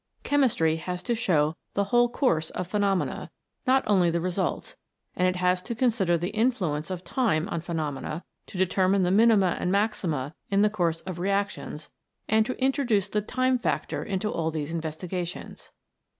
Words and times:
Chemistry 0.23 0.77
has 0.77 1.03
to 1.03 1.13
show 1.13 1.55
the 1.75 1.83
whole 1.83 2.09
course 2.09 2.49
of 2.49 2.65
phenomena, 2.65 3.29
not 3.67 3.83
only 3.85 4.09
the 4.09 4.19
results, 4.19 4.75
and 5.15 5.27
it 5.27 5.35
has 5.35 5.61
to 5.61 5.75
consider 5.75 6.17
the 6.17 6.31
influence 6.31 6.89
of 6.89 7.03
time 7.03 7.47
on 7.49 7.61
phenomena, 7.61 8.23
to 8.47 8.57
determine 8.57 9.03
the 9.03 9.11
minima 9.11 9.57
and 9.59 9.71
maxima 9.71 10.33
in 10.49 10.63
the 10.63 10.71
course 10.71 11.01
of 11.01 11.19
reactions, 11.19 11.87
and 12.27 12.47
to 12.47 12.57
introduce 12.57 13.09
the 13.09 13.21
Time 13.21 13.59
Factor 13.59 14.03
into 14.03 14.31
all 14.31 14.49
these 14.49 14.71
in 14.71 14.81
vestigations. 14.81 15.69